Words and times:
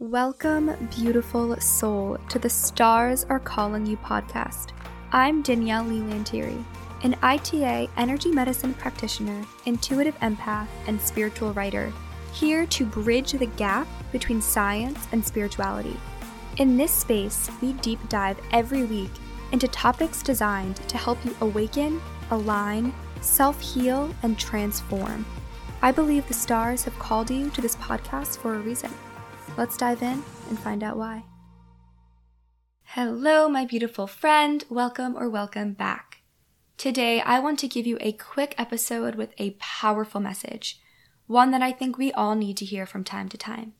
Welcome, 0.00 0.76
beautiful 0.94 1.56
soul, 1.56 2.18
to 2.28 2.38
the 2.38 2.48
Stars 2.48 3.26
Are 3.28 3.40
Calling 3.40 3.84
You 3.84 3.96
podcast. 3.96 4.68
I'm 5.10 5.42
Danielle 5.42 5.82
Leigh 5.82 6.14
Lanteri, 6.14 6.64
an 7.02 7.16
ITA 7.20 7.88
energy 7.96 8.30
medicine 8.30 8.74
practitioner, 8.74 9.44
intuitive 9.66 10.16
empath, 10.20 10.68
and 10.86 11.00
spiritual 11.00 11.52
writer, 11.52 11.92
here 12.32 12.64
to 12.66 12.86
bridge 12.86 13.32
the 13.32 13.46
gap 13.46 13.88
between 14.12 14.40
science 14.40 15.08
and 15.10 15.26
spirituality. 15.26 15.96
In 16.58 16.76
this 16.76 16.92
space, 16.92 17.50
we 17.60 17.72
deep 17.72 17.98
dive 18.08 18.38
every 18.52 18.84
week 18.84 19.10
into 19.50 19.66
topics 19.66 20.22
designed 20.22 20.76
to 20.76 20.96
help 20.96 21.18
you 21.24 21.34
awaken, 21.40 22.00
align, 22.30 22.94
self 23.20 23.60
heal, 23.60 24.14
and 24.22 24.38
transform. 24.38 25.26
I 25.82 25.90
believe 25.90 26.28
the 26.28 26.34
stars 26.34 26.84
have 26.84 26.96
called 27.00 27.32
you 27.32 27.50
to 27.50 27.60
this 27.60 27.74
podcast 27.74 28.38
for 28.38 28.54
a 28.54 28.60
reason. 28.60 28.92
Let's 29.58 29.76
dive 29.76 30.02
in 30.02 30.22
and 30.48 30.56
find 30.56 30.84
out 30.84 30.96
why. 30.96 31.24
Hello, 32.84 33.48
my 33.48 33.64
beautiful 33.64 34.06
friend. 34.06 34.64
Welcome 34.70 35.16
or 35.16 35.28
welcome 35.28 35.72
back. 35.72 36.18
Today, 36.76 37.20
I 37.20 37.40
want 37.40 37.58
to 37.58 37.66
give 37.66 37.84
you 37.84 37.98
a 38.00 38.12
quick 38.12 38.54
episode 38.56 39.16
with 39.16 39.34
a 39.36 39.56
powerful 39.58 40.20
message, 40.20 40.80
one 41.26 41.50
that 41.50 41.60
I 41.60 41.72
think 41.72 41.98
we 41.98 42.12
all 42.12 42.36
need 42.36 42.56
to 42.58 42.64
hear 42.64 42.86
from 42.86 43.02
time 43.02 43.28
to 43.30 43.36
time. 43.36 43.72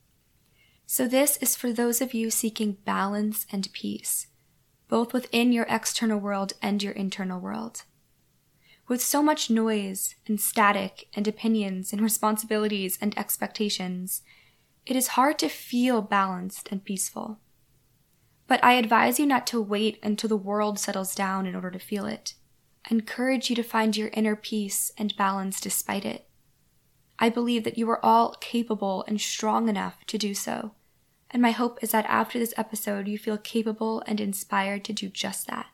So, 0.85 1.07
this 1.07 1.37
is 1.37 1.55
for 1.55 1.71
those 1.71 2.01
of 2.01 2.13
you 2.13 2.29
seeking 2.29 2.79
balance 2.83 3.45
and 3.49 3.71
peace, 3.71 4.27
both 4.89 5.13
within 5.13 5.53
your 5.53 5.65
external 5.69 6.19
world 6.19 6.51
and 6.61 6.83
your 6.83 6.91
internal 6.91 7.39
world. 7.39 7.83
With 8.89 9.01
so 9.01 9.23
much 9.23 9.49
noise 9.49 10.15
and 10.27 10.41
static 10.41 11.07
and 11.13 11.25
opinions 11.25 11.93
and 11.93 12.01
responsibilities 12.01 12.97
and 13.01 13.17
expectations, 13.17 14.23
it 14.89 14.95
is 14.95 15.09
hard 15.09 15.37
to 15.37 15.47
feel 15.47 16.01
balanced 16.01 16.67
and 16.71 16.83
peaceful. 16.83 17.39
But 18.47 18.63
I 18.63 18.73
advise 18.73 19.19
you 19.19 19.27
not 19.27 19.45
to 19.47 19.61
wait 19.61 19.99
until 20.01 20.27
the 20.27 20.35
world 20.35 20.79
settles 20.79 21.13
down 21.13 21.45
in 21.45 21.53
order 21.53 21.69
to 21.69 21.77
feel 21.77 22.07
it. 22.07 22.33
I 22.89 22.95
encourage 22.95 23.51
you 23.51 23.55
to 23.55 23.63
find 23.63 23.95
your 23.95 24.09
inner 24.13 24.35
peace 24.35 24.91
and 24.97 25.15
balance 25.15 25.61
despite 25.61 26.05
it. 26.05 26.27
I 27.19 27.29
believe 27.29 27.65
that 27.65 27.77
you 27.77 27.87
are 27.91 28.03
all 28.03 28.35
capable 28.41 29.03
and 29.07 29.21
strong 29.21 29.69
enough 29.69 30.03
to 30.07 30.17
do 30.17 30.33
so. 30.33 30.71
And 31.29 31.39
my 31.41 31.51
hope 31.51 31.83
is 31.83 31.91
that 31.91 32.05
after 32.07 32.39
this 32.39 32.55
episode, 32.57 33.07
you 33.07 33.19
feel 33.19 33.37
capable 33.37 34.01
and 34.07 34.19
inspired 34.19 34.83
to 34.85 34.93
do 34.93 35.09
just 35.09 35.45
that. 35.45 35.67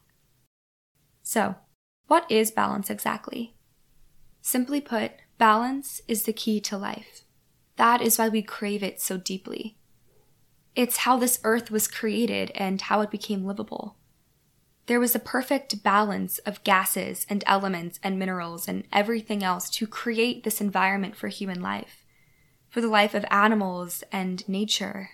So, 1.23 1.55
what 2.07 2.29
is 2.29 2.51
balance 2.51 2.89
exactly? 2.89 3.55
Simply 4.41 4.81
put, 4.81 5.13
balance 5.37 6.01
is 6.07 6.23
the 6.23 6.33
key 6.33 6.59
to 6.61 6.77
life. 6.77 7.24
That 7.77 8.01
is 8.01 8.17
why 8.17 8.29
we 8.29 8.41
crave 8.41 8.83
it 8.83 9.01
so 9.01 9.17
deeply. 9.17 9.77
It's 10.75 10.97
how 10.97 11.17
this 11.17 11.39
earth 11.43 11.71
was 11.71 11.87
created 11.87 12.51
and 12.55 12.81
how 12.81 13.01
it 13.01 13.11
became 13.11 13.45
livable. 13.45 13.97
There 14.87 14.99
was 14.99 15.15
a 15.15 15.19
perfect 15.19 15.81
balance 15.81 16.37
of 16.39 16.63
gases 16.63 17.25
and 17.29 17.43
elements 17.47 17.99
and 18.03 18.19
minerals 18.19 18.67
and 18.67 18.83
everything 18.93 19.43
else 19.43 19.69
to 19.71 19.87
create 19.87 20.43
this 20.43 20.61
environment 20.61 21.15
for 21.15 21.27
human 21.27 21.61
life, 21.61 22.05
for 22.69 22.81
the 22.81 22.87
life 22.87 23.13
of 23.13 23.25
animals 23.31 24.03
and 24.11 24.47
nature. 24.47 25.11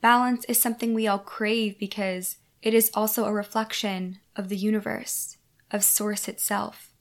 Balance 0.00 0.44
is 0.44 0.60
something 0.60 0.94
we 0.94 1.08
all 1.08 1.18
crave 1.18 1.78
because 1.78 2.36
it 2.62 2.74
is 2.74 2.90
also 2.94 3.24
a 3.24 3.32
reflection 3.32 4.20
of 4.36 4.48
the 4.48 4.56
universe, 4.56 5.38
of 5.70 5.82
Source 5.82 6.28
itself. 6.28 6.92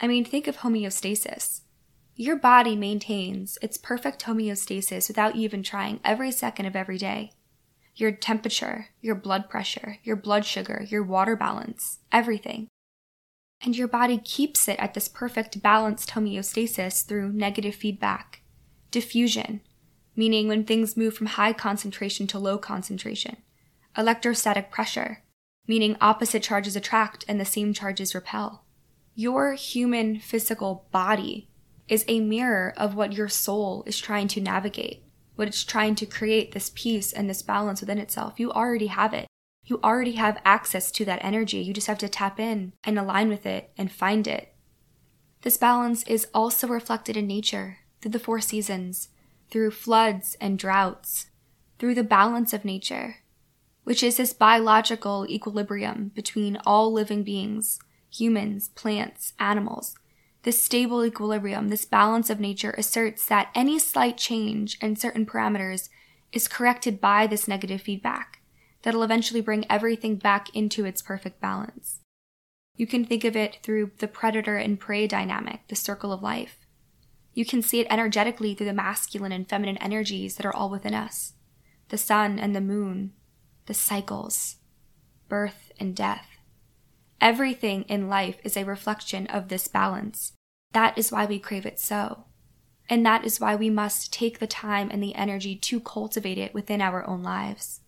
I 0.00 0.06
mean, 0.06 0.24
think 0.24 0.46
of 0.46 0.58
homeostasis. 0.58 1.62
Your 2.20 2.34
body 2.34 2.74
maintains 2.74 3.58
its 3.62 3.78
perfect 3.78 4.24
homeostasis 4.24 5.06
without 5.06 5.36
even 5.36 5.62
trying 5.62 6.00
every 6.02 6.32
second 6.32 6.66
of 6.66 6.74
every 6.74 6.98
day. 6.98 7.30
Your 7.94 8.10
temperature, 8.10 8.88
your 9.00 9.14
blood 9.14 9.48
pressure, 9.48 9.98
your 10.02 10.16
blood 10.16 10.44
sugar, 10.44 10.84
your 10.88 11.04
water 11.04 11.36
balance, 11.36 12.00
everything. 12.10 12.66
And 13.60 13.76
your 13.76 13.86
body 13.86 14.18
keeps 14.18 14.66
it 14.66 14.80
at 14.80 14.94
this 14.94 15.06
perfect 15.06 15.62
balanced 15.62 16.10
homeostasis 16.10 17.06
through 17.06 17.34
negative 17.34 17.76
feedback, 17.76 18.42
diffusion, 18.90 19.60
meaning 20.16 20.48
when 20.48 20.64
things 20.64 20.96
move 20.96 21.14
from 21.14 21.28
high 21.28 21.52
concentration 21.52 22.26
to 22.26 22.40
low 22.40 22.58
concentration, 22.58 23.36
electrostatic 23.96 24.72
pressure, 24.72 25.22
meaning 25.68 25.96
opposite 26.00 26.42
charges 26.42 26.74
attract 26.74 27.24
and 27.28 27.40
the 27.40 27.44
same 27.44 27.72
charges 27.72 28.12
repel. 28.12 28.64
Your 29.14 29.52
human 29.52 30.18
physical 30.18 30.88
body 30.90 31.47
is 31.88 32.04
a 32.06 32.20
mirror 32.20 32.74
of 32.76 32.94
what 32.94 33.12
your 33.12 33.28
soul 33.28 33.82
is 33.86 33.98
trying 33.98 34.28
to 34.28 34.40
navigate, 34.40 35.02
what 35.36 35.48
it's 35.48 35.64
trying 35.64 35.94
to 35.96 36.06
create 36.06 36.52
this 36.52 36.70
peace 36.74 37.12
and 37.12 37.28
this 37.28 37.42
balance 37.42 37.80
within 37.80 37.98
itself. 37.98 38.38
You 38.38 38.52
already 38.52 38.88
have 38.88 39.14
it. 39.14 39.26
You 39.64 39.80
already 39.82 40.12
have 40.12 40.40
access 40.44 40.90
to 40.92 41.04
that 41.06 41.22
energy. 41.22 41.58
You 41.58 41.74
just 41.74 41.86
have 41.86 41.98
to 41.98 42.08
tap 42.08 42.38
in 42.40 42.72
and 42.84 42.98
align 42.98 43.28
with 43.28 43.46
it 43.46 43.70
and 43.76 43.90
find 43.92 44.26
it. 44.26 44.54
This 45.42 45.56
balance 45.56 46.02
is 46.04 46.26
also 46.34 46.66
reflected 46.66 47.16
in 47.16 47.26
nature 47.26 47.78
through 48.00 48.12
the 48.12 48.18
four 48.18 48.40
seasons, 48.40 49.08
through 49.50 49.70
floods 49.70 50.36
and 50.40 50.58
droughts, 50.58 51.30
through 51.78 51.94
the 51.94 52.02
balance 52.02 52.52
of 52.52 52.64
nature, 52.64 53.16
which 53.84 54.02
is 54.02 54.16
this 54.16 54.32
biological 54.32 55.26
equilibrium 55.28 56.12
between 56.14 56.58
all 56.66 56.92
living 56.92 57.22
beings, 57.22 57.78
humans, 58.10 58.68
plants, 58.70 59.32
animals, 59.38 59.94
this 60.42 60.62
stable 60.62 61.04
equilibrium, 61.04 61.68
this 61.68 61.84
balance 61.84 62.30
of 62.30 62.40
nature 62.40 62.74
asserts 62.78 63.26
that 63.26 63.50
any 63.54 63.78
slight 63.78 64.16
change 64.16 64.78
in 64.80 64.96
certain 64.96 65.26
parameters 65.26 65.88
is 66.32 66.48
corrected 66.48 67.00
by 67.00 67.26
this 67.26 67.48
negative 67.48 67.82
feedback 67.82 68.40
that'll 68.82 69.02
eventually 69.02 69.40
bring 69.40 69.66
everything 69.68 70.16
back 70.16 70.54
into 70.54 70.84
its 70.84 71.02
perfect 71.02 71.40
balance. 71.40 72.00
You 72.76 72.86
can 72.86 73.04
think 73.04 73.24
of 73.24 73.36
it 73.36 73.58
through 73.62 73.90
the 73.98 74.06
predator 74.06 74.56
and 74.56 74.78
prey 74.78 75.08
dynamic, 75.08 75.66
the 75.68 75.74
circle 75.74 76.12
of 76.12 76.22
life. 76.22 76.60
You 77.34 77.44
can 77.44 77.60
see 77.60 77.80
it 77.80 77.88
energetically 77.90 78.54
through 78.54 78.66
the 78.66 78.72
masculine 78.72 79.32
and 79.32 79.48
feminine 79.48 79.78
energies 79.78 80.36
that 80.36 80.46
are 80.46 80.54
all 80.54 80.70
within 80.70 80.94
us 80.94 81.34
the 81.88 81.98
sun 81.98 82.38
and 82.38 82.54
the 82.54 82.60
moon, 82.60 83.12
the 83.66 83.74
cycles, 83.74 84.56
birth 85.28 85.72
and 85.80 85.96
death. 85.96 86.37
Everything 87.20 87.82
in 87.82 88.08
life 88.08 88.38
is 88.44 88.56
a 88.56 88.64
reflection 88.64 89.26
of 89.26 89.48
this 89.48 89.68
balance, 89.68 90.32
that 90.72 90.96
is 90.96 91.10
why 91.10 91.24
we 91.26 91.38
crave 91.38 91.66
it 91.66 91.80
so. 91.80 92.24
And 92.88 93.04
that 93.04 93.24
is 93.24 93.40
why 93.40 93.54
we 93.54 93.70
must 93.70 94.12
take 94.12 94.38
the 94.38 94.46
time 94.46 94.88
and 94.90 95.02
the 95.02 95.14
energy 95.14 95.56
to 95.56 95.80
cultivate 95.80 96.38
it 96.38 96.54
within 96.54 96.80
our 96.80 97.06
own 97.06 97.22
lives. 97.22 97.80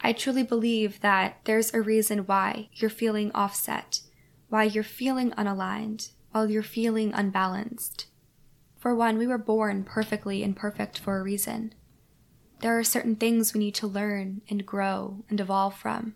I 0.00 0.12
truly 0.12 0.42
believe 0.42 1.00
that 1.00 1.38
there's 1.44 1.72
a 1.72 1.80
reason 1.80 2.20
why 2.20 2.68
you're 2.72 2.90
feeling 2.90 3.30
offset, 3.32 4.00
why 4.48 4.64
you're 4.64 4.84
feeling 4.84 5.30
unaligned, 5.32 6.10
while 6.32 6.50
you're 6.50 6.62
feeling 6.62 7.12
unbalanced. 7.14 8.06
For 8.76 8.94
one, 8.94 9.16
we 9.16 9.28
were 9.28 9.38
born 9.38 9.84
perfectly 9.84 10.42
imperfect 10.42 10.98
for 10.98 11.18
a 11.18 11.22
reason. 11.22 11.72
There 12.60 12.76
are 12.76 12.84
certain 12.84 13.16
things 13.16 13.54
we 13.54 13.60
need 13.60 13.74
to 13.76 13.86
learn 13.86 14.42
and 14.48 14.66
grow 14.66 15.24
and 15.30 15.40
evolve 15.40 15.76
from. 15.76 16.14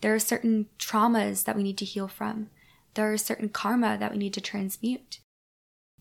There 0.00 0.14
are 0.14 0.20
certain 0.20 0.66
traumas 0.78 1.44
that 1.44 1.56
we 1.56 1.62
need 1.62 1.78
to 1.78 1.84
heal 1.84 2.08
from. 2.08 2.50
There 2.94 3.12
are 3.12 3.18
certain 3.18 3.48
karma 3.48 3.96
that 3.98 4.12
we 4.12 4.18
need 4.18 4.34
to 4.34 4.40
transmute. 4.40 5.20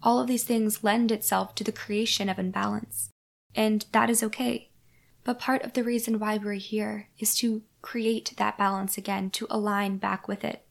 All 0.04 0.20
of 0.20 0.28
these 0.28 0.44
things 0.44 0.84
lend 0.84 1.12
itself 1.12 1.56
to 1.56 1.64
the 1.64 1.72
creation 1.72 2.30
of 2.30 2.38
imbalance, 2.38 3.10
and 3.56 3.86
that 3.92 4.10
is 4.10 4.22
okay. 4.24 4.70
But 5.24 5.40
part 5.40 5.64
of 5.64 5.74
the 5.74 5.84
reason 5.84 6.20
why 6.20 6.38
we're 6.38 6.54
here 6.54 7.10
is 7.20 7.36
to 7.40 7.64
create 7.82 8.34
that 8.38 8.58
balance 8.58 8.98
again, 8.98 9.30
to 9.32 9.48
align 9.50 9.98
back 9.98 10.28
with 10.28 10.44
it. 10.44 10.66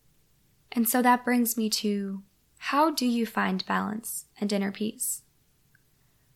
And 0.73 0.89
so 0.89 1.03
that 1.03 1.25
brings 1.25 1.57
me 1.57 1.69
to 1.71 2.23
how 2.59 2.91
do 2.91 3.07
you 3.07 3.27
find 3.27 3.67
balance 3.67 4.27
and 4.41 4.53
inner 4.53 4.73
peace? 4.73 5.23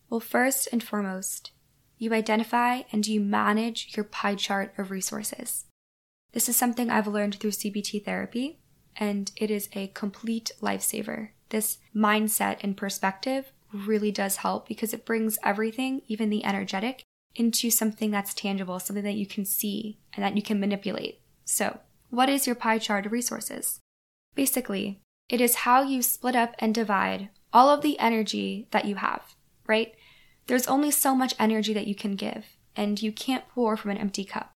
Well, 0.09 0.19
first 0.19 0.67
and 0.71 0.83
foremost, 0.83 1.51
you 1.97 2.13
identify 2.13 2.81
and 2.91 3.07
you 3.07 3.21
manage 3.21 3.95
your 3.95 4.03
pie 4.03 4.35
chart 4.35 4.73
of 4.77 4.91
resources. 4.91 5.65
This 6.33 6.47
is 6.47 6.55
something 6.55 6.89
I've 6.89 7.07
learned 7.07 7.35
through 7.35 7.51
CBT 7.51 8.05
therapy, 8.05 8.59
and 8.95 9.31
it 9.35 9.51
is 9.51 9.69
a 9.73 9.87
complete 9.87 10.51
lifesaver 10.61 11.29
this 11.51 11.77
mindset 11.95 12.57
and 12.61 12.75
perspective 12.75 13.51
really 13.71 14.11
does 14.11 14.37
help 14.37 14.67
because 14.67 14.93
it 14.93 15.05
brings 15.05 15.37
everything, 15.43 16.01
even 16.07 16.29
the 16.29 16.43
energetic, 16.43 17.03
into 17.35 17.69
something 17.69 18.09
that's 18.09 18.33
tangible, 18.33 18.79
something 18.79 19.03
that 19.03 19.15
you 19.15 19.25
can 19.25 19.45
see 19.45 19.99
and 20.13 20.25
that 20.25 20.35
you 20.35 20.41
can 20.41 20.59
manipulate. 20.59 21.21
So, 21.45 21.79
what 22.09 22.29
is 22.29 22.47
your 22.47 22.55
pie 22.55 22.79
chart 22.79 23.05
of 23.05 23.11
resources? 23.11 23.79
Basically, 24.35 25.01
it 25.29 25.39
is 25.39 25.55
how 25.55 25.83
you 25.83 26.01
split 26.01 26.35
up 26.35 26.55
and 26.59 26.73
divide 26.73 27.29
all 27.53 27.69
of 27.69 27.81
the 27.81 27.99
energy 27.99 28.67
that 28.71 28.85
you 28.85 28.95
have, 28.95 29.35
right? 29.67 29.93
There's 30.47 30.67
only 30.67 30.91
so 30.91 31.15
much 31.15 31.35
energy 31.39 31.73
that 31.73 31.87
you 31.87 31.95
can 31.95 32.15
give, 32.15 32.45
and 32.75 33.01
you 33.01 33.11
can't 33.11 33.47
pour 33.49 33.77
from 33.77 33.91
an 33.91 33.97
empty 33.97 34.25
cup. 34.25 34.51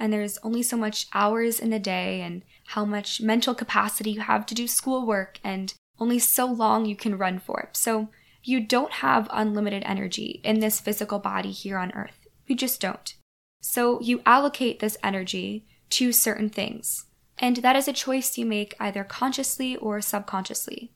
And 0.00 0.12
there's 0.12 0.38
only 0.42 0.62
so 0.62 0.76
much 0.76 1.06
hours 1.12 1.60
in 1.60 1.72
a 1.72 1.78
day, 1.78 2.22
and 2.22 2.42
how 2.68 2.84
much 2.84 3.20
mental 3.20 3.54
capacity 3.54 4.12
you 4.12 4.20
have 4.20 4.46
to 4.46 4.54
do 4.54 4.66
schoolwork 4.66 5.38
and 5.44 5.74
only 5.98 6.18
so 6.18 6.46
long 6.46 6.86
you 6.86 6.96
can 6.96 7.18
run 7.18 7.38
for. 7.38 7.60
It. 7.60 7.76
So 7.76 8.08
you 8.42 8.60
don't 8.60 8.94
have 8.94 9.28
unlimited 9.30 9.82
energy 9.84 10.40
in 10.42 10.60
this 10.60 10.80
physical 10.80 11.18
body 11.18 11.50
here 11.50 11.76
on 11.76 11.92
earth. 11.92 12.26
We 12.48 12.54
just 12.54 12.80
don't. 12.80 13.14
So 13.60 14.00
you 14.00 14.22
allocate 14.24 14.80
this 14.80 14.96
energy 15.04 15.66
to 15.90 16.12
certain 16.12 16.48
things. 16.48 17.04
And 17.38 17.58
that 17.58 17.76
is 17.76 17.86
a 17.86 17.92
choice 17.92 18.38
you 18.38 18.46
make 18.46 18.74
either 18.80 19.04
consciously 19.04 19.76
or 19.76 20.00
subconsciously. 20.00 20.92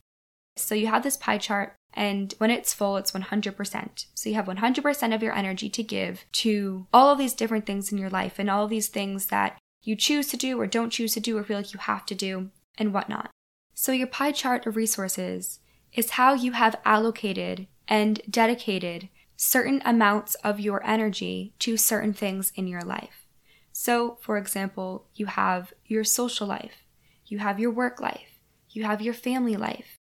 So 0.57 0.73
you 0.73 0.87
have 0.87 1.03
this 1.03 1.17
pie 1.17 1.37
chart, 1.37 1.74
and 1.95 2.33
when 2.37 2.51
it's 2.51 2.73
full, 2.73 2.97
it's 2.97 3.11
100%. 3.11 4.05
So 4.13 4.29
you 4.29 4.35
have 4.35 4.45
100% 4.45 5.15
of 5.15 5.23
your 5.23 5.33
energy 5.33 5.69
to 5.69 5.83
give 5.83 6.25
to 6.33 6.87
all 6.93 7.09
of 7.09 7.17
these 7.17 7.33
different 7.33 7.65
things 7.65 7.91
in 7.91 7.97
your 7.97 8.09
life 8.09 8.37
and 8.37 8.49
all 8.49 8.65
of 8.65 8.69
these 8.69 8.89
things 8.89 9.27
that 9.27 9.57
you 9.81 9.95
choose 9.95 10.27
to 10.27 10.37
do 10.37 10.59
or 10.59 10.67
don't 10.67 10.89
choose 10.89 11.13
to 11.13 11.19
do 11.19 11.37
or 11.37 11.43
feel 11.43 11.57
like 11.57 11.73
you 11.73 11.79
have 11.79 12.05
to 12.07 12.15
do 12.15 12.49
and 12.77 12.93
whatnot. 12.93 13.29
So 13.73 13.91
your 13.91 14.07
pie 14.07 14.31
chart 14.31 14.65
of 14.65 14.75
resources 14.75 15.59
is 15.93 16.11
how 16.11 16.33
you 16.33 16.51
have 16.51 16.75
allocated 16.83 17.67
and 17.87 18.21
dedicated 18.29 19.09
certain 19.37 19.81
amounts 19.85 20.35
of 20.35 20.59
your 20.59 20.85
energy 20.85 21.53
to 21.59 21.77
certain 21.77 22.13
things 22.13 22.51
in 22.55 22.67
your 22.67 22.81
life. 22.81 23.27
So, 23.71 24.17
for 24.21 24.37
example, 24.37 25.07
you 25.13 25.25
have 25.25 25.73
your 25.85 26.05
social 26.05 26.47
life, 26.47 26.83
you 27.25 27.39
have 27.39 27.59
your 27.59 27.71
work 27.71 27.99
life, 27.99 28.39
you 28.69 28.85
have 28.85 29.01
your 29.01 29.13
family 29.13 29.57
life. 29.57 29.97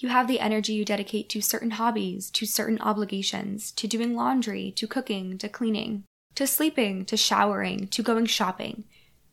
You 0.00 0.08
have 0.08 0.28
the 0.28 0.40
energy 0.40 0.72
you 0.72 0.86
dedicate 0.86 1.28
to 1.28 1.42
certain 1.42 1.72
hobbies, 1.72 2.30
to 2.30 2.46
certain 2.46 2.80
obligations, 2.80 3.70
to 3.72 3.86
doing 3.86 4.16
laundry, 4.16 4.72
to 4.76 4.86
cooking, 4.86 5.36
to 5.36 5.48
cleaning, 5.50 6.04
to 6.36 6.46
sleeping, 6.46 7.04
to 7.04 7.18
showering, 7.18 7.86
to 7.88 8.02
going 8.02 8.24
shopping. 8.24 8.84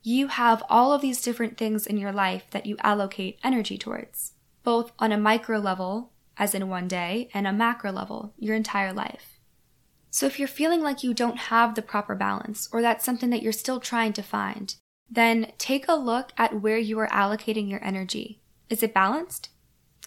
You 0.04 0.28
have 0.28 0.62
all 0.68 0.92
of 0.92 1.00
these 1.00 1.22
different 1.22 1.58
things 1.58 1.88
in 1.88 1.96
your 1.96 2.12
life 2.12 2.44
that 2.52 2.66
you 2.66 2.76
allocate 2.82 3.40
energy 3.46 3.78
towards, 3.78 4.34
both 4.66 4.92
on 5.00 5.14
a 5.14 5.18
micro 5.18 5.58
level, 5.58 6.12
as 6.36 6.54
in 6.54 6.68
one 6.68 6.90
day, 6.90 7.30
and 7.34 7.48
a 7.48 7.54
macro 7.54 7.94
level, 7.94 8.34
your 8.38 8.54
entire 8.54 8.92
life. 8.92 9.40
So 10.10 10.26
if 10.26 10.38
you're 10.38 10.50
feeling 10.50 10.82
like 10.82 11.02
you 11.02 11.14
don't 11.14 11.38
have 11.38 11.76
the 11.76 11.82
proper 11.82 12.14
balance, 12.14 12.68
or 12.74 12.82
that's 12.82 13.06
something 13.06 13.30
that 13.30 13.42
you're 13.42 13.54
still 13.54 13.80
trying 13.80 14.12
to 14.12 14.22
find, 14.22 14.76
then 15.10 15.54
take 15.58 15.88
a 15.88 15.96
look 15.96 16.34
at 16.38 16.60
where 16.60 16.78
you 16.78 17.00
are 17.00 17.08
allocating 17.08 17.70
your 17.70 17.84
energy. 17.86 18.42
Is 18.70 18.84
it 18.84 18.94
balanced? 18.94 19.48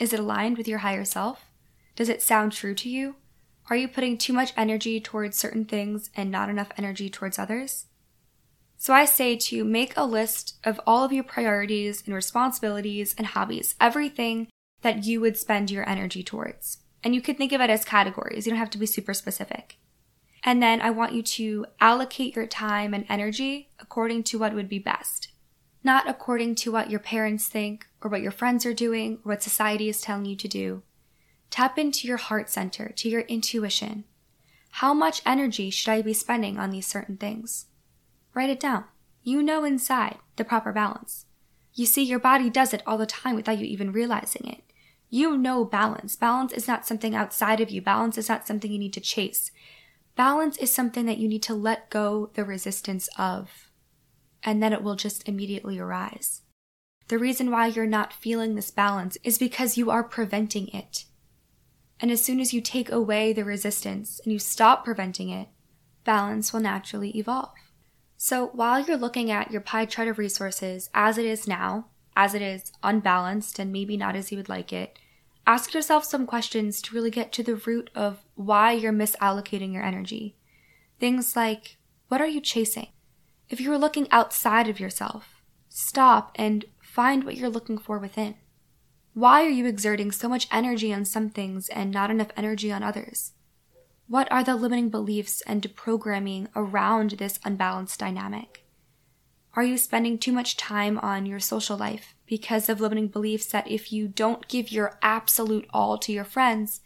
Is 0.00 0.14
it 0.14 0.18
aligned 0.18 0.56
with 0.56 0.66
your 0.66 0.78
higher 0.78 1.04
self? 1.04 1.50
Does 1.94 2.08
it 2.08 2.22
sound 2.22 2.52
true 2.52 2.74
to 2.74 2.88
you? 2.88 3.16
Are 3.68 3.76
you 3.76 3.86
putting 3.86 4.16
too 4.16 4.32
much 4.32 4.54
energy 4.56 4.98
towards 4.98 5.36
certain 5.36 5.66
things 5.66 6.08
and 6.16 6.30
not 6.30 6.48
enough 6.48 6.72
energy 6.78 7.10
towards 7.10 7.38
others? 7.38 7.84
So 8.78 8.94
I 8.94 9.04
say 9.04 9.36
to 9.36 9.62
make 9.62 9.92
a 9.96 10.06
list 10.06 10.56
of 10.64 10.80
all 10.86 11.04
of 11.04 11.12
your 11.12 11.22
priorities 11.22 12.02
and 12.06 12.14
responsibilities 12.14 13.14
and 13.18 13.26
hobbies, 13.26 13.74
everything 13.78 14.48
that 14.80 15.04
you 15.04 15.20
would 15.20 15.36
spend 15.36 15.70
your 15.70 15.86
energy 15.86 16.22
towards. 16.22 16.78
And 17.04 17.14
you 17.14 17.20
could 17.20 17.36
think 17.36 17.52
of 17.52 17.60
it 17.60 17.68
as 17.68 17.84
categories. 17.84 18.46
You 18.46 18.52
don't 18.52 18.58
have 18.58 18.70
to 18.70 18.78
be 18.78 18.86
super 18.86 19.12
specific. 19.12 19.76
And 20.42 20.62
then 20.62 20.80
I 20.80 20.88
want 20.88 21.12
you 21.12 21.22
to 21.22 21.66
allocate 21.78 22.34
your 22.34 22.46
time 22.46 22.94
and 22.94 23.04
energy 23.10 23.68
according 23.78 24.22
to 24.24 24.38
what 24.38 24.54
would 24.54 24.70
be 24.70 24.78
best, 24.78 25.28
not 25.82 26.08
according 26.08 26.54
to 26.56 26.72
what 26.72 26.90
your 26.90 27.00
parents 27.00 27.48
think 27.48 27.86
or 28.00 28.10
what 28.10 28.22
your 28.22 28.32
friends 28.32 28.66
are 28.66 28.74
doing 28.74 29.14
or 29.24 29.32
what 29.32 29.42
society 29.42 29.88
is 29.88 30.00
telling 30.00 30.26
you 30.26 30.36
to 30.36 30.48
do. 30.48 30.82
Tap 31.50 31.78
into 31.78 32.06
your 32.06 32.16
heart 32.16 32.48
center, 32.48 32.90
to 32.96 33.08
your 33.08 33.22
intuition. 33.22 34.04
How 34.72 34.94
much 34.94 35.22
energy 35.26 35.70
should 35.70 35.90
I 35.90 36.02
be 36.02 36.14
spending 36.14 36.58
on 36.58 36.70
these 36.70 36.86
certain 36.86 37.16
things? 37.16 37.66
Write 38.34 38.50
it 38.50 38.60
down. 38.60 38.84
You 39.22 39.42
know 39.42 39.64
inside 39.64 40.18
the 40.36 40.44
proper 40.44 40.72
balance. 40.72 41.26
You 41.74 41.86
see, 41.86 42.02
your 42.02 42.18
body 42.18 42.50
does 42.50 42.72
it 42.72 42.82
all 42.86 42.98
the 42.98 43.06
time 43.06 43.36
without 43.36 43.58
you 43.58 43.64
even 43.64 43.92
realizing 43.92 44.46
it. 44.46 44.62
You 45.08 45.36
know 45.36 45.64
balance. 45.64 46.14
Balance 46.14 46.52
is 46.52 46.68
not 46.68 46.86
something 46.86 47.14
outside 47.14 47.60
of 47.60 47.70
you. 47.70 47.82
Balance 47.82 48.16
is 48.16 48.28
not 48.28 48.46
something 48.46 48.70
you 48.70 48.78
need 48.78 48.92
to 48.92 49.00
chase. 49.00 49.50
Balance 50.14 50.56
is 50.58 50.72
something 50.72 51.06
that 51.06 51.18
you 51.18 51.28
need 51.28 51.42
to 51.44 51.54
let 51.54 51.90
go 51.90 52.30
the 52.34 52.44
resistance 52.44 53.08
of, 53.18 53.69
and 54.44 54.62
then 54.62 54.72
it 54.72 54.82
will 54.82 54.96
just 54.96 55.28
immediately 55.28 55.78
arise. 55.78 56.42
The 57.08 57.18
reason 57.18 57.50
why 57.50 57.66
you're 57.66 57.86
not 57.86 58.12
feeling 58.12 58.54
this 58.54 58.70
balance 58.70 59.18
is 59.24 59.38
because 59.38 59.76
you 59.76 59.90
are 59.90 60.04
preventing 60.04 60.68
it. 60.68 61.04
And 62.00 62.10
as 62.10 62.22
soon 62.22 62.40
as 62.40 62.54
you 62.54 62.60
take 62.60 62.90
away 62.90 63.32
the 63.32 63.44
resistance 63.44 64.20
and 64.24 64.32
you 64.32 64.38
stop 64.38 64.84
preventing 64.84 65.28
it, 65.28 65.48
balance 66.04 66.52
will 66.52 66.60
naturally 66.60 67.10
evolve. 67.18 67.52
So 68.16 68.46
while 68.48 68.80
you're 68.80 68.96
looking 68.96 69.30
at 69.30 69.50
your 69.50 69.60
pie 69.60 69.86
chart 69.86 70.08
of 70.08 70.18
resources 70.18 70.88
as 70.94 71.18
it 71.18 71.26
is 71.26 71.48
now, 71.48 71.86
as 72.16 72.34
it 72.34 72.42
is 72.42 72.72
unbalanced 72.82 73.58
and 73.58 73.72
maybe 73.72 73.96
not 73.96 74.16
as 74.16 74.30
you 74.30 74.38
would 74.38 74.48
like 74.48 74.72
it, 74.72 74.98
Ask 75.46 75.74
yourself 75.74 76.04
some 76.04 76.26
questions 76.26 76.80
to 76.82 76.94
really 76.94 77.10
get 77.10 77.32
to 77.32 77.42
the 77.42 77.56
root 77.56 77.90
of 77.92 78.24
why 78.36 78.70
you're 78.70 78.92
misallocating 78.92 79.72
your 79.72 79.82
energy. 79.82 80.36
Things 80.98 81.34
like, 81.34 81.76
what 82.06 82.20
are 82.20 82.26
you 82.28 82.40
chasing? 82.40 82.88
If 83.50 83.60
you 83.60 83.72
are 83.72 83.78
looking 83.78 84.06
outside 84.12 84.68
of 84.68 84.78
yourself, 84.78 85.42
stop 85.68 86.30
and 86.36 86.66
find 86.80 87.24
what 87.24 87.36
you're 87.36 87.50
looking 87.50 87.78
for 87.78 87.98
within. 87.98 88.36
Why 89.12 89.44
are 89.44 89.50
you 89.50 89.66
exerting 89.66 90.12
so 90.12 90.28
much 90.28 90.46
energy 90.52 90.94
on 90.94 91.04
some 91.04 91.30
things 91.30 91.68
and 91.68 91.90
not 91.90 92.12
enough 92.12 92.28
energy 92.36 92.70
on 92.70 92.84
others? 92.84 93.32
What 94.06 94.30
are 94.30 94.44
the 94.44 94.54
limiting 94.54 94.88
beliefs 94.88 95.42
and 95.48 95.74
programming 95.74 96.46
around 96.54 97.12
this 97.12 97.40
unbalanced 97.44 97.98
dynamic? 97.98 98.64
Are 99.54 99.64
you 99.64 99.78
spending 99.78 100.16
too 100.16 100.30
much 100.30 100.56
time 100.56 100.96
on 100.98 101.26
your 101.26 101.40
social 101.40 101.76
life 101.76 102.14
because 102.26 102.68
of 102.68 102.80
limiting 102.80 103.08
beliefs 103.08 103.46
that 103.46 103.68
if 103.68 103.92
you 103.92 104.06
don't 104.06 104.46
give 104.46 104.70
your 104.70 104.96
absolute 105.02 105.66
all 105.70 105.98
to 105.98 106.12
your 106.12 106.24
friends, 106.24 106.82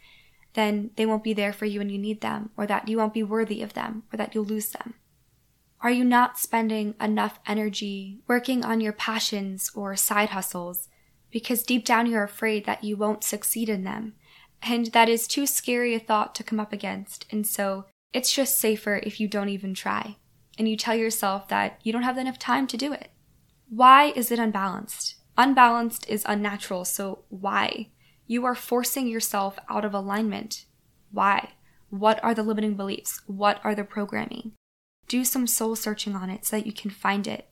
then 0.55 0.89
they 0.95 1.05
won't 1.05 1.23
be 1.23 1.33
there 1.33 1.53
for 1.53 1.65
you 1.65 1.77
when 1.77 1.91
you 1.91 1.99
need 1.99 2.21
them, 2.21 2.49
or 2.57 2.65
that 2.65 2.87
you 2.87 2.97
won't 2.97 3.13
be 3.13 3.21
worthy 3.21 3.61
of 3.61 3.73
them, 3.73 4.01
or 4.11 4.17
that 4.17 4.33
you'll 4.33 4.45
lose 4.45 4.69
them? 4.69 4.95
Are 5.85 5.91
you 5.91 6.03
not 6.03 6.39
spending 6.39 6.95
enough 6.99 7.37
energy 7.45 8.17
working 8.27 8.65
on 8.65 8.81
your 8.81 8.91
passions 8.91 9.69
or 9.75 9.95
side 9.95 10.29
hustles 10.29 10.87
because 11.29 11.61
deep 11.61 11.85
down 11.85 12.07
you're 12.07 12.23
afraid 12.23 12.65
that 12.65 12.83
you 12.83 12.97
won't 12.97 13.23
succeed 13.23 13.69
in 13.69 13.83
them? 13.83 14.15
And 14.63 14.87
that 14.93 15.09
is 15.09 15.27
too 15.27 15.45
scary 15.45 15.93
a 15.93 15.99
thought 15.99 16.33
to 16.35 16.43
come 16.43 16.59
up 16.59 16.73
against, 16.73 17.27
and 17.31 17.45
so 17.45 17.85
it's 18.13 18.33
just 18.33 18.57
safer 18.57 18.99
if 19.03 19.19
you 19.19 19.27
don't 19.27 19.49
even 19.49 19.75
try 19.75 20.17
and 20.57 20.67
you 20.67 20.75
tell 20.75 20.95
yourself 20.95 21.49
that 21.49 21.79
you 21.83 21.93
don't 21.93 22.01
have 22.01 22.17
enough 22.17 22.39
time 22.39 22.65
to 22.65 22.77
do 22.77 22.91
it. 22.91 23.11
Why 23.69 24.05
is 24.15 24.31
it 24.31 24.39
unbalanced? 24.39 25.17
Unbalanced 25.37 26.09
is 26.09 26.25
unnatural, 26.25 26.85
so 26.85 27.25
why? 27.29 27.91
You 28.25 28.43
are 28.45 28.55
forcing 28.55 29.07
yourself 29.07 29.59
out 29.69 29.85
of 29.85 29.93
alignment. 29.93 30.65
Why? 31.11 31.49
What 31.91 32.19
are 32.23 32.33
the 32.33 32.41
limiting 32.41 32.73
beliefs? 32.73 33.21
What 33.27 33.59
are 33.63 33.75
the 33.75 33.83
programming? 33.83 34.53
Do 35.07 35.25
some 35.25 35.47
soul 35.47 35.75
searching 35.75 36.15
on 36.15 36.29
it 36.29 36.45
so 36.45 36.57
that 36.57 36.65
you 36.65 36.73
can 36.73 36.91
find 36.91 37.27
it. 37.27 37.49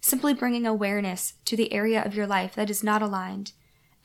Simply 0.00 0.34
bringing 0.34 0.66
awareness 0.66 1.34
to 1.46 1.56
the 1.56 1.72
area 1.72 2.02
of 2.04 2.14
your 2.14 2.26
life 2.26 2.54
that 2.54 2.70
is 2.70 2.84
not 2.84 3.02
aligned 3.02 3.52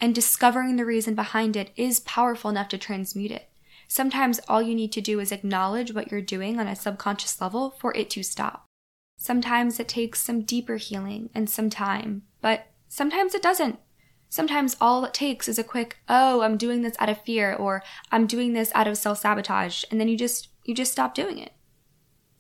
and 0.02 0.16
discovering 0.16 0.76
the 0.76 0.86
reason 0.86 1.14
behind 1.14 1.56
it 1.56 1.70
is 1.76 2.00
powerful 2.00 2.50
enough 2.50 2.68
to 2.70 2.78
transmute 2.78 3.32
it. 3.32 3.50
Sometimes 3.88 4.40
all 4.48 4.62
you 4.62 4.74
need 4.74 4.92
to 4.94 5.02
do 5.02 5.20
is 5.20 5.32
acknowledge 5.32 5.94
what 5.94 6.12
you're 6.12 6.22
doing 6.22 6.60
on 6.60 6.68
a 6.68 6.76
subconscious 6.76 7.40
level 7.40 7.76
for 7.80 7.96
it 7.96 8.10
to 8.12 8.24
stop. 8.24 8.66
Sometimes 9.18 9.80
it 9.80 9.88
takes 9.88 10.20
some 10.20 10.42
deeper 10.42 10.78
healing 10.78 11.30
and 11.36 11.48
some 11.48 11.70
time, 11.70 12.24
but 12.42 12.68
sometimes 12.88 13.36
it 13.36 13.44
doesn't. 13.44 13.78
Sometimes 14.30 14.78
all 14.82 15.06
it 15.06 15.14
takes 15.14 15.48
is 15.48 15.60
a 15.60 15.64
quick, 15.64 15.98
oh, 16.10 16.42
I'm 16.42 16.58
doing 16.58 16.82
this 16.82 16.96
out 17.00 17.10
of 17.10 17.22
fear 17.22 17.54
or 17.54 17.84
I'm 18.12 18.26
doing 18.26 18.54
this 18.54 18.72
out 18.74 18.88
of 18.88 18.98
self-sabotage, 18.98 19.84
and 19.92 20.00
then 20.00 20.08
you 20.08 20.18
just 20.18 20.48
you 20.64 20.74
just 20.74 20.94
stop 20.94 21.14
doing 21.14 21.38
it. 21.38 21.52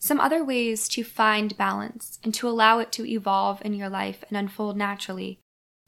Some 0.03 0.19
other 0.19 0.43
ways 0.43 0.89
to 0.89 1.03
find 1.03 1.55
balance 1.55 2.17
and 2.23 2.33
to 2.33 2.49
allow 2.49 2.79
it 2.79 2.91
to 2.93 3.05
evolve 3.05 3.61
in 3.63 3.75
your 3.75 3.87
life 3.87 4.23
and 4.27 4.35
unfold 4.35 4.75
naturally 4.75 5.37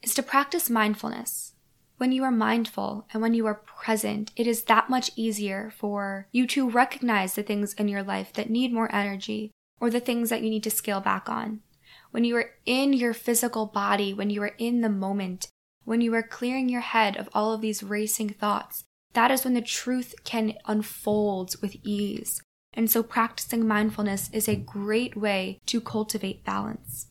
is 0.04 0.14
to 0.14 0.22
practice 0.22 0.70
mindfulness. 0.70 1.54
When 1.98 2.12
you 2.12 2.24
are 2.24 2.32
mindful 2.32 3.08
and 3.12 3.24
when 3.24 3.34
you 3.34 3.48
are 3.48 3.56
present, 3.56 4.32
it 4.36 4.46
is 4.46 4.66
that 4.66 4.88
much 4.88 5.10
easier 5.16 5.74
for 5.76 6.28
you 6.32 6.46
to 6.48 6.70
recognize 6.70 7.34
the 7.34 7.42
things 7.42 7.74
in 7.74 7.88
your 7.88 8.04
life 8.04 8.32
that 8.34 8.52
need 8.52 8.72
more 8.72 8.94
energy 8.94 9.50
or 9.82 9.90
the 9.90 10.00
things 10.00 10.30
that 10.30 10.44
you 10.44 10.52
need 10.52 10.64
to 10.64 10.70
scale 10.70 11.02
back 11.02 11.28
on. 11.28 11.62
When 12.12 12.24
you 12.24 12.38
are 12.38 12.52
in 12.68 12.94
your 12.94 13.16
physical 13.16 13.66
body, 13.66 14.14
when 14.14 14.30
you 14.30 14.44
are 14.44 14.54
in 14.60 14.82
the 14.82 14.90
moment, 14.90 15.48
when 15.86 16.02
you 16.02 16.14
are 16.14 16.22
clearing 16.22 16.70
your 16.70 16.82
head 16.82 17.18
of 17.18 17.30
all 17.34 17.52
of 17.52 17.62
these 17.62 17.82
racing 17.82 18.30
thoughts, 18.30 18.84
that 19.14 19.32
is 19.32 19.44
when 19.44 19.56
the 19.56 19.62
truth 19.62 20.14
can 20.24 20.54
unfold 20.68 21.56
with 21.64 21.78
ease. 21.82 22.44
And 22.74 22.90
so 22.90 23.04
practicing 23.04 23.68
mindfulness 23.68 24.30
is 24.34 24.48
a 24.48 24.56
great 24.56 25.16
way 25.16 25.60
to 25.68 25.80
cultivate 25.80 26.44
balance. 26.44 27.08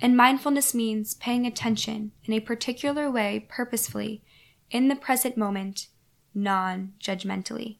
And 0.00 0.16
mindfulness 0.16 0.74
means 0.74 1.14
paying 1.14 1.46
attention 1.46 2.12
in 2.24 2.34
a 2.34 2.40
particular 2.40 3.10
way 3.10 3.46
purposefully 3.48 4.22
in 4.70 4.88
the 4.88 4.96
present 4.96 5.36
moment, 5.36 5.88
non 6.34 6.94
judgmentally. 7.00 7.78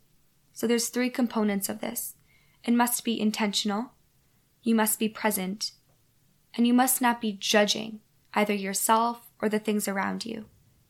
So 0.52 0.66
there's 0.66 0.88
three 0.88 1.10
components 1.10 1.68
of 1.68 1.80
this. 1.80 2.14
It 2.64 2.74
must 2.74 3.04
be 3.04 3.18
intentional, 3.18 3.92
you 4.62 4.74
must 4.74 4.98
be 4.98 5.08
present, 5.08 5.72
and 6.54 6.66
you 6.66 6.74
must 6.74 7.00
not 7.00 7.20
be 7.20 7.32
judging 7.32 8.00
either 8.34 8.52
yourself 8.52 9.30
or 9.40 9.48
the 9.48 9.58
things 9.58 9.88
around 9.88 10.26
you. 10.26 10.44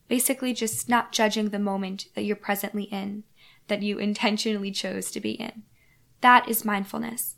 Basically, 0.09 0.53
just 0.53 0.89
not 0.89 1.13
judging 1.13 1.51
the 1.51 1.59
moment 1.61 2.07
that 2.15 2.23
you're 2.23 2.35
presently 2.35 2.85
in, 2.85 3.23
that 3.69 3.83
you 3.83 3.99
intentionally 3.99 4.73
chose 4.73 5.11
to 5.13 5.21
be 5.21 5.33
in. 5.33 5.63
That 6.21 6.49
is 6.49 6.65
mindfulness. 6.65 7.37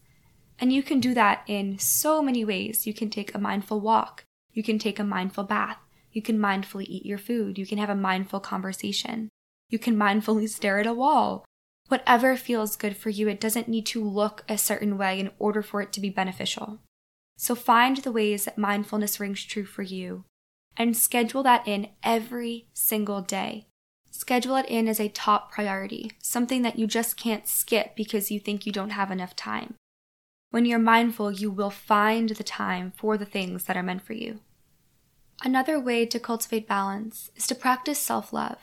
And 0.58 0.72
you 0.72 0.82
can 0.82 1.00
do 1.00 1.14
that 1.14 1.42
in 1.46 1.78
so 1.78 2.22
many 2.22 2.44
ways. 2.44 2.86
You 2.86 2.94
can 2.94 3.10
take 3.10 3.34
a 3.34 3.38
mindful 3.38 3.80
walk. 3.80 4.24
You 4.52 4.62
can 4.62 4.78
take 4.78 4.98
a 4.98 5.04
mindful 5.04 5.44
bath. 5.44 5.78
You 6.12 6.22
can 6.22 6.38
mindfully 6.38 6.84
eat 6.86 7.06
your 7.06 7.18
food. 7.18 7.58
You 7.58 7.66
can 7.66 7.78
have 7.78 7.90
a 7.90 7.96
mindful 7.96 8.40
conversation. 8.40 9.28
You 9.70 9.78
can 9.78 9.96
mindfully 9.96 10.48
stare 10.48 10.78
at 10.78 10.86
a 10.86 10.92
wall. 10.92 11.44
Whatever 11.88 12.36
feels 12.36 12.76
good 12.76 12.96
for 12.96 13.10
you, 13.10 13.28
it 13.28 13.40
doesn't 13.40 13.68
need 13.68 13.86
to 13.86 14.04
look 14.04 14.44
a 14.48 14.58
certain 14.58 14.96
way 14.96 15.18
in 15.18 15.30
order 15.38 15.62
for 15.62 15.80
it 15.80 15.92
to 15.94 16.00
be 16.00 16.10
beneficial. 16.10 16.78
So 17.36 17.54
find 17.54 17.96
the 17.98 18.12
ways 18.12 18.44
that 18.44 18.58
mindfulness 18.58 19.18
rings 19.18 19.42
true 19.44 19.64
for 19.64 19.82
you 19.82 20.24
and 20.76 20.96
schedule 20.96 21.42
that 21.42 21.66
in 21.66 21.88
every 22.02 22.68
single 22.72 23.20
day. 23.20 23.66
Schedule 24.14 24.56
it 24.56 24.66
in 24.66 24.88
as 24.88 25.00
a 25.00 25.08
top 25.08 25.50
priority, 25.50 26.12
something 26.20 26.60
that 26.60 26.78
you 26.78 26.86
just 26.86 27.16
can't 27.16 27.48
skip 27.48 27.96
because 27.96 28.30
you 28.30 28.38
think 28.38 28.66
you 28.66 28.70
don't 28.70 28.90
have 28.90 29.10
enough 29.10 29.34
time. 29.34 29.74
When 30.50 30.66
you're 30.66 30.78
mindful, 30.78 31.32
you 31.32 31.50
will 31.50 31.70
find 31.70 32.28
the 32.28 32.44
time 32.44 32.92
for 32.94 33.16
the 33.16 33.24
things 33.24 33.64
that 33.64 33.76
are 33.76 33.82
meant 33.82 34.02
for 34.02 34.12
you. 34.12 34.40
Another 35.42 35.80
way 35.80 36.04
to 36.04 36.20
cultivate 36.20 36.68
balance 36.68 37.30
is 37.36 37.46
to 37.46 37.54
practice 37.54 37.98
self 37.98 38.34
love. 38.34 38.58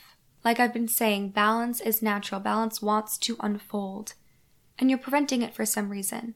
Like 0.46 0.60
I've 0.60 0.72
been 0.72 0.88
saying, 0.88 1.30
balance 1.30 1.82
is 1.82 2.04
natural, 2.04 2.40
balance 2.40 2.80
wants 2.80 3.18
to 3.18 3.36
unfold, 3.40 4.14
and 4.78 4.92
you're 4.92 5.00
preventing 5.00 5.42
it 5.42 5.56
for 5.56 5.66
some 5.66 5.90
reason. 5.90 6.36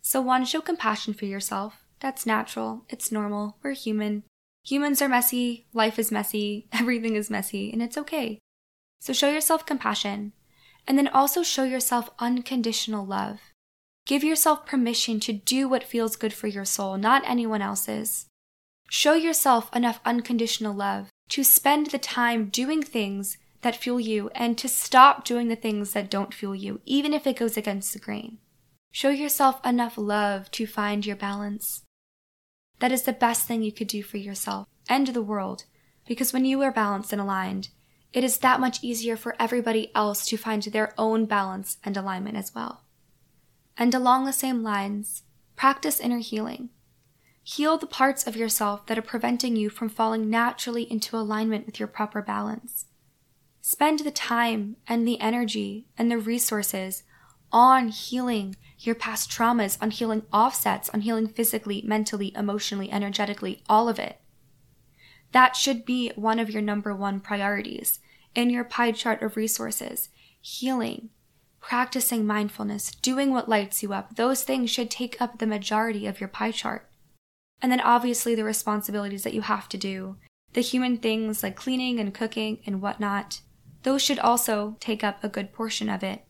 So, 0.00 0.22
one, 0.22 0.46
show 0.46 0.62
compassion 0.62 1.12
for 1.12 1.26
yourself. 1.26 1.84
That's 2.00 2.24
natural, 2.24 2.86
it's 2.88 3.12
normal, 3.12 3.58
we're 3.62 3.72
human. 3.72 4.22
Humans 4.64 5.02
are 5.02 5.08
messy, 5.10 5.66
life 5.74 5.98
is 5.98 6.10
messy, 6.10 6.68
everything 6.72 7.16
is 7.16 7.28
messy, 7.28 7.70
and 7.70 7.82
it's 7.82 7.98
okay. 7.98 8.38
So, 9.00 9.12
show 9.12 9.30
yourself 9.30 9.66
compassion, 9.66 10.32
and 10.86 10.96
then 10.96 11.08
also 11.08 11.42
show 11.42 11.64
yourself 11.64 12.10
unconditional 12.18 13.04
love. 13.04 13.40
Give 14.06 14.22
yourself 14.22 14.66
permission 14.66 15.18
to 15.20 15.32
do 15.32 15.68
what 15.68 15.84
feels 15.84 16.16
good 16.16 16.32
for 16.32 16.46
your 16.46 16.64
soul, 16.64 16.96
not 16.96 17.22
anyone 17.26 17.62
else's. 17.62 18.26
Show 18.88 19.14
yourself 19.14 19.74
enough 19.74 20.00
unconditional 20.04 20.72
love 20.72 21.08
to 21.30 21.42
spend 21.42 21.88
the 21.88 21.98
time 21.98 22.48
doing 22.50 22.82
things 22.82 23.36
that 23.62 23.74
fuel 23.74 23.98
you 23.98 24.30
and 24.34 24.56
to 24.58 24.68
stop 24.68 25.24
doing 25.24 25.48
the 25.48 25.56
things 25.56 25.92
that 25.92 26.08
don't 26.08 26.32
fuel 26.32 26.54
you, 26.54 26.80
even 26.84 27.12
if 27.12 27.26
it 27.26 27.36
goes 27.36 27.56
against 27.56 27.92
the 27.92 27.98
grain. 27.98 28.38
Show 28.92 29.10
yourself 29.10 29.64
enough 29.66 29.98
love 29.98 30.50
to 30.52 30.66
find 30.66 31.04
your 31.04 31.16
balance. 31.16 31.82
That 32.78 32.92
is 32.92 33.02
the 33.02 33.12
best 33.12 33.46
thing 33.46 33.62
you 33.62 33.72
could 33.72 33.88
do 33.88 34.02
for 34.02 34.18
yourself 34.18 34.68
and 34.88 35.08
the 35.08 35.22
world, 35.22 35.64
because 36.06 36.32
when 36.32 36.44
you 36.44 36.62
are 36.62 36.70
balanced 36.70 37.12
and 37.12 37.20
aligned, 37.20 37.70
it 38.12 38.24
is 38.24 38.38
that 38.38 38.60
much 38.60 38.82
easier 38.82 39.16
for 39.16 39.36
everybody 39.38 39.94
else 39.94 40.26
to 40.26 40.36
find 40.36 40.62
their 40.62 40.94
own 40.96 41.26
balance 41.26 41.78
and 41.84 41.96
alignment 41.96 42.36
as 42.36 42.54
well. 42.54 42.82
And 43.76 43.94
along 43.94 44.24
the 44.24 44.32
same 44.32 44.62
lines, 44.62 45.22
practice 45.54 46.00
inner 46.00 46.18
healing. 46.18 46.70
Heal 47.42 47.78
the 47.78 47.86
parts 47.86 48.26
of 48.26 48.36
yourself 48.36 48.86
that 48.86 48.98
are 48.98 49.02
preventing 49.02 49.54
you 49.54 49.70
from 49.70 49.88
falling 49.88 50.28
naturally 50.28 50.90
into 50.90 51.16
alignment 51.16 51.66
with 51.66 51.78
your 51.78 51.86
proper 51.86 52.20
balance. 52.22 52.86
Spend 53.60 54.00
the 54.00 54.10
time 54.10 54.76
and 54.86 55.06
the 55.06 55.20
energy 55.20 55.86
and 55.98 56.10
the 56.10 56.18
resources 56.18 57.02
on 57.52 57.88
healing 57.88 58.56
your 58.78 58.94
past 58.94 59.30
traumas, 59.30 59.78
on 59.80 59.90
healing 59.90 60.22
offsets, 60.32 60.88
on 60.90 61.02
healing 61.02 61.28
physically, 61.28 61.82
mentally, 61.84 62.32
emotionally, 62.36 62.90
energetically, 62.90 63.62
all 63.68 63.88
of 63.88 63.98
it. 63.98 64.20
That 65.32 65.56
should 65.56 65.84
be 65.84 66.12
one 66.16 66.38
of 66.38 66.50
your 66.50 66.62
number 66.62 66.94
one 66.94 67.20
priorities 67.20 68.00
in 68.34 68.50
your 68.50 68.64
pie 68.64 68.92
chart 68.92 69.22
of 69.22 69.36
resources. 69.36 70.08
Healing, 70.40 71.10
practicing 71.60 72.26
mindfulness, 72.26 72.90
doing 72.90 73.32
what 73.32 73.48
lights 73.48 73.82
you 73.82 73.92
up, 73.92 74.16
those 74.16 74.44
things 74.44 74.70
should 74.70 74.90
take 74.90 75.20
up 75.20 75.38
the 75.38 75.46
majority 75.46 76.06
of 76.06 76.20
your 76.20 76.28
pie 76.28 76.52
chart. 76.52 76.88
And 77.60 77.72
then 77.72 77.80
obviously 77.80 78.34
the 78.34 78.44
responsibilities 78.44 79.24
that 79.24 79.34
you 79.34 79.42
have 79.42 79.68
to 79.70 79.78
do, 79.78 80.16
the 80.52 80.60
human 80.60 80.98
things 80.98 81.42
like 81.42 81.56
cleaning 81.56 81.98
and 81.98 82.14
cooking 82.14 82.60
and 82.66 82.80
whatnot, 82.80 83.40
those 83.82 84.02
should 84.02 84.18
also 84.18 84.76
take 84.80 85.02
up 85.02 85.22
a 85.22 85.28
good 85.28 85.52
portion 85.52 85.88
of 85.88 86.02
it. 86.02 86.24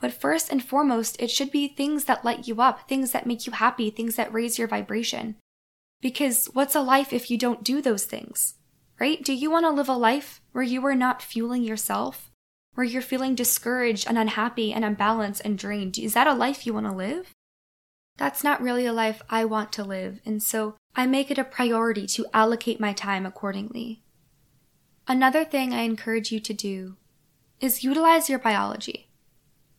But 0.00 0.12
first 0.12 0.50
and 0.50 0.64
foremost, 0.64 1.20
it 1.20 1.30
should 1.30 1.52
be 1.52 1.68
things 1.68 2.04
that 2.04 2.24
light 2.24 2.48
you 2.48 2.60
up, 2.60 2.88
things 2.88 3.12
that 3.12 3.26
make 3.26 3.46
you 3.46 3.52
happy, 3.52 3.88
things 3.90 4.16
that 4.16 4.32
raise 4.32 4.58
your 4.58 4.66
vibration. 4.66 5.36
Because 6.02 6.46
what's 6.52 6.74
a 6.74 6.82
life 6.82 7.12
if 7.12 7.30
you 7.30 7.38
don't 7.38 7.64
do 7.64 7.80
those 7.80 8.04
things? 8.04 8.56
Right? 9.00 9.24
Do 9.24 9.32
you 9.32 9.50
want 9.50 9.64
to 9.64 9.70
live 9.70 9.88
a 9.88 9.94
life 9.94 10.42
where 10.52 10.64
you 10.64 10.84
are 10.86 10.94
not 10.94 11.22
fueling 11.22 11.62
yourself? 11.62 12.30
Where 12.74 12.84
you're 12.84 13.02
feeling 13.02 13.34
discouraged 13.34 14.06
and 14.06 14.18
unhappy 14.18 14.72
and 14.72 14.84
unbalanced 14.84 15.42
and 15.44 15.56
drained? 15.56 15.98
Is 15.98 16.12
that 16.14 16.26
a 16.26 16.34
life 16.34 16.66
you 16.66 16.74
want 16.74 16.86
to 16.86 16.92
live? 16.92 17.32
That's 18.18 18.44
not 18.44 18.60
really 18.60 18.84
a 18.84 18.92
life 18.92 19.22
I 19.30 19.44
want 19.44 19.72
to 19.72 19.84
live, 19.84 20.20
and 20.26 20.42
so 20.42 20.74
I 20.94 21.06
make 21.06 21.30
it 21.30 21.38
a 21.38 21.44
priority 21.44 22.06
to 22.08 22.26
allocate 22.34 22.78
my 22.78 22.92
time 22.92 23.24
accordingly. 23.24 24.02
Another 25.08 25.44
thing 25.44 25.72
I 25.72 25.82
encourage 25.82 26.30
you 26.30 26.38
to 26.40 26.52
do 26.52 26.96
is 27.60 27.84
utilize 27.84 28.28
your 28.28 28.38
biology. 28.38 29.08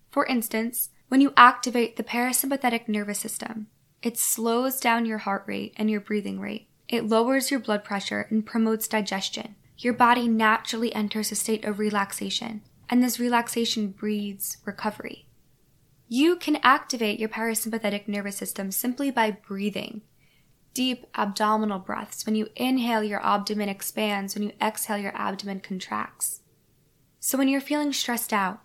For 0.09 0.25
instance, 0.25 0.89
when 1.09 1.21
you 1.21 1.33
activate 1.37 1.95
the 1.95 2.03
parasympathetic 2.03 2.87
nervous 2.87 3.19
system, 3.19 3.67
it 4.03 4.17
slows 4.17 4.81
down 4.81 5.05
your 5.05 5.19
heart 5.19 5.45
rate 5.47 5.73
and 5.77 5.89
your 5.89 6.01
breathing 6.01 6.39
rate. 6.39 6.67
It 6.89 7.07
lowers 7.07 7.49
your 7.49 7.61
blood 7.61 7.85
pressure 7.85 8.27
and 8.29 8.45
promotes 8.45 8.87
digestion. 8.87 9.55
Your 9.77 9.93
body 9.93 10.27
naturally 10.27 10.93
enters 10.93 11.31
a 11.31 11.35
state 11.35 11.63
of 11.63 11.79
relaxation, 11.79 12.61
and 12.89 13.01
this 13.01 13.19
relaxation 13.19 13.87
breeds 13.87 14.57
recovery. 14.65 15.25
You 16.09 16.35
can 16.35 16.57
activate 16.57 17.19
your 17.19 17.29
parasympathetic 17.29 18.07
nervous 18.07 18.35
system 18.35 18.71
simply 18.71 19.09
by 19.09 19.31
breathing. 19.31 20.01
Deep 20.73 21.07
abdominal 21.15 21.79
breaths. 21.79 22.25
When 22.25 22.35
you 22.35 22.49
inhale, 22.55 23.03
your 23.03 23.25
abdomen 23.25 23.69
expands. 23.69 24.35
When 24.35 24.43
you 24.43 24.51
exhale, 24.61 24.97
your 24.97 25.15
abdomen 25.15 25.61
contracts. 25.61 26.41
So 27.19 27.37
when 27.37 27.47
you're 27.47 27.61
feeling 27.61 27.93
stressed 27.93 28.33
out, 28.33 28.59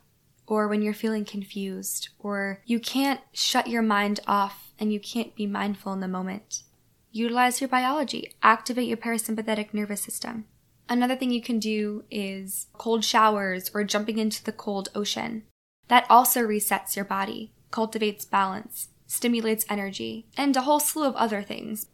or 0.47 0.67
when 0.67 0.83
you're 0.83 0.95
feeling 0.95 1.25
confused, 1.25 2.09
or 2.19 2.61
you 2.67 2.81
can't 2.81 3.21
shut 3.33 3.69
your 3.69 3.83
mind 3.83 4.21
off 4.27 4.68
and 4.79 4.93
you 4.93 5.01
can't 5.01 5.35
be 5.35 5.47
mindful 5.47 5.93
in 5.93 6.01
the 6.01 6.09
moment, 6.09 6.63
utilize 7.11 7.61
your 7.61 7.69
biology. 7.69 8.33
Activate 8.43 8.89
your 8.89 8.97
parasympathetic 8.97 9.75
nervous 9.75 10.01
system. 10.01 10.45
Another 10.89 11.17
thing 11.17 11.31
you 11.31 11.43
can 11.43 11.59
do 11.59 12.05
is 12.11 12.69
cold 12.75 13.05
showers 13.05 13.71
or 13.75 13.85
jumping 13.85 14.19
into 14.19 14.43
the 14.43 14.53
cold 14.53 14.89
ocean. 14.95 15.43
That 15.89 16.07
also 16.09 16.41
resets 16.41 16.97
your 16.97 17.05
body, 17.05 17.53
cultivates 17.71 18.25
balance, 18.25 18.89
stimulates 19.07 19.67
energy, 19.69 20.27
and 20.37 20.57
a 20.57 20.63
whole 20.63 20.81
slew 20.81 21.05
of 21.05 21.17
other 21.17 21.43
things. 21.43 21.89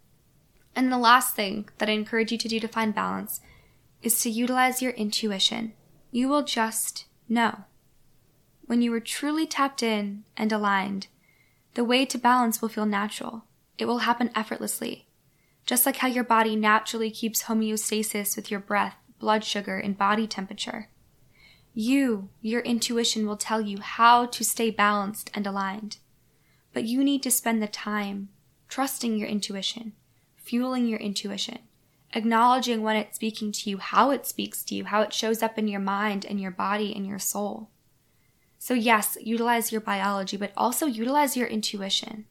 And 0.77 0.91
the 0.91 0.99
last 0.99 1.35
thing 1.35 1.69
that 1.79 1.89
I 1.89 1.93
encourage 1.93 2.33
you 2.33 2.39
to 2.39 2.49
do 2.49 2.61
to 2.61 2.69
find 2.69 2.95
balance 2.95 3.41
is 4.03 4.21
to 4.21 4.31
utilize 4.31 4.83
your 4.83 4.93
intuition. 4.93 5.73
You 6.11 6.29
will 6.29 6.43
just 6.43 7.07
know. 7.29 7.65
When 8.67 8.83
you 8.83 8.93
are 8.95 9.01
truly 9.01 9.47
tapped 9.47 9.83
in 9.83 10.25
and 10.37 10.53
aligned, 10.53 11.09
the 11.75 11.85
way 11.85 12.05
to 12.07 12.19
balance 12.19 12.63
will 12.63 12.69
feel 12.69 12.87
natural. 12.87 13.45
It 13.79 13.87
will 13.87 13.99
happen 13.99 14.31
effortlessly. 14.35 15.07
Just 15.67 15.87
like 15.87 15.97
how 15.97 16.09
your 16.09 16.25
body 16.25 16.57
naturally 16.57 17.11
keeps 17.11 17.45
homeostasis 17.45 18.37
with 18.37 18.51
your 18.51 18.61
breath, 18.61 18.97
blood 19.19 19.45
sugar, 19.45 19.79
and 19.79 19.99
body 19.99 20.27
temperature. 20.27 20.89
You, 21.73 22.29
your 22.41 22.61
intuition 22.61 23.27
will 23.27 23.37
tell 23.37 23.61
you 23.61 23.81
how 23.81 24.27
to 24.27 24.45
stay 24.45 24.71
balanced 24.71 25.31
and 25.35 25.47
aligned. 25.47 25.97
But 26.73 26.85
you 26.85 27.03
need 27.03 27.23
to 27.25 27.31
spend 27.31 27.61
the 27.61 27.67
time 27.67 28.29
trusting 28.69 29.17
your 29.17 29.29
intuition, 29.29 29.93
fueling 30.37 30.87
your 30.87 31.01
intuition, 31.01 31.59
acknowledging 32.13 32.83
when 32.83 32.97
it's 32.97 33.17
speaking 33.17 33.51
to 33.51 33.71
you, 33.71 33.79
how 33.79 34.11
it 34.11 34.27
speaks 34.27 34.63
to 34.65 34.75
you, 34.75 34.85
how 34.85 35.03
it 35.03 35.13
shows 35.13 35.43
up 35.43 35.59
in 35.59 35.67
your 35.67 35.81
mind 35.81 36.25
and 36.25 36.41
your 36.41 36.51
body 36.53 36.95
and 36.95 37.07
your 37.07 37.19
soul. 37.19 37.71
So, 38.65 38.73
yes, 38.73 39.19
utilize 39.21 39.73
your 39.73 39.83
biology, 39.83 40.39
but 40.39 40.51
also 40.57 40.87
utilize 40.87 41.37
your 41.37 41.47
intuition. 41.47 42.25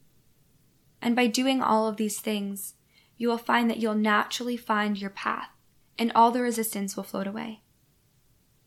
And 1.00 1.14
by 1.14 1.28
doing 1.28 1.62
all 1.62 1.86
of 1.86 1.96
these 1.96 2.18
things, 2.18 2.74
you 3.16 3.28
will 3.28 3.38
find 3.38 3.70
that 3.70 3.76
you'll 3.76 3.94
naturally 3.94 4.56
find 4.56 5.00
your 5.00 5.10
path, 5.10 5.50
and 5.96 6.10
all 6.12 6.32
the 6.32 6.42
resistance 6.42 6.96
will 6.96 7.04
float 7.04 7.28
away. 7.28 7.62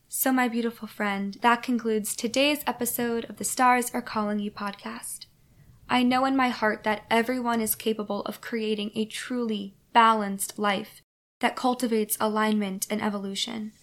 So, 0.08 0.32
my 0.32 0.48
beautiful 0.48 0.88
friend, 0.88 1.38
that 1.42 1.62
concludes 1.62 2.16
today's 2.16 2.64
episode 2.66 3.26
of 3.26 3.36
the 3.36 3.44
Stars 3.44 3.92
Are 3.94 4.02
Calling 4.02 4.40
You 4.40 4.50
podcast. 4.50 5.26
I 5.90 6.04
know 6.04 6.24
in 6.24 6.38
my 6.38 6.48
heart 6.48 6.86
that 6.86 7.04
everyone 7.12 7.60
is 7.60 7.76
capable 7.76 8.22
of 8.22 8.40
creating 8.40 8.92
a 8.96 9.04
truly 9.04 9.76
balanced 9.92 10.58
life 10.58 11.02
that 11.42 11.58
cultivates 11.58 12.16
alignment 12.22 12.88
and 12.90 13.02
evolution. 13.02 13.74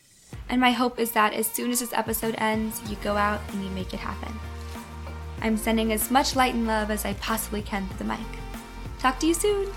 And 0.49 0.61
my 0.61 0.73
hope 0.73 0.99
is 0.99 1.13
that 1.13 1.33
as 1.33 1.47
soon 1.47 1.71
as 1.71 1.81
this 1.81 1.93
episode 1.93 2.35
ends, 2.39 2.81
you 2.89 2.97
go 2.97 3.17
out 3.17 3.41
and 3.53 3.65
you 3.65 3.71
make 3.71 3.95
it 3.95 4.01
happen. 4.01 4.33
I'm 5.41 5.57
sending 5.57 5.93
as 5.93 6.11
much 6.11 6.37
light 6.37 6.55
and 6.55 6.67
love 6.67 6.91
as 6.91 7.05
I 7.05 7.15
possibly 7.15 7.63
can 7.63 7.87
through 7.89 7.99
the 7.99 8.05
mic. 8.05 8.19
Talk 8.99 9.19
to 9.21 9.27
you 9.27 9.35
soon! 9.35 9.69